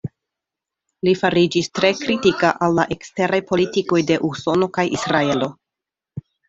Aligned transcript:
Li 1.07 1.13
fariĝis 1.19 1.69
tre 1.79 1.91
kritika 2.01 2.51
al 2.69 2.75
la 2.81 2.87
eksteraj 2.99 3.43
politikoj 3.53 4.03
de 4.13 4.21
Usono 4.33 4.75
kaj 4.81 4.91
Israelo. 5.01 5.57